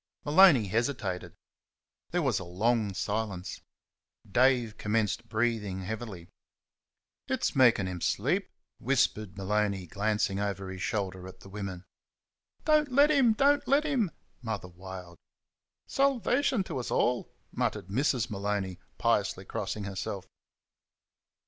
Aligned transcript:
Maloney 0.25 0.65
hesitated. 0.65 1.35
There 2.09 2.23
was 2.23 2.39
a 2.39 2.43
long 2.43 2.95
silence. 2.95 3.61
Dave 4.27 4.79
commenced 4.79 5.29
breathing 5.29 5.81
heavily. 5.83 6.27
"It's 7.27 7.55
maikin' 7.55 7.87
'm 7.87 8.01
slape," 8.01 8.49
whispered 8.79 9.37
Maloney, 9.37 9.85
glancing 9.85 10.39
over 10.39 10.71
his 10.71 10.81
shoulder 10.81 11.27
at 11.27 11.41
the 11.41 11.49
women. 11.49 11.85
"Don't 12.65 12.91
let 12.91 13.11
him! 13.11 13.33
Don't 13.33 13.67
let 13.67 13.83
him!" 13.83 14.09
Mother 14.41 14.69
wailed. 14.69 15.19
"Salvation 15.85 16.63
to 16.63 16.79
's 16.81 16.89
all!" 16.89 17.31
muttered 17.51 17.89
Mrs. 17.89 18.27
Maloney, 18.31 18.79
piously 18.97 19.45
crossing 19.45 19.83
herself. 19.83 20.25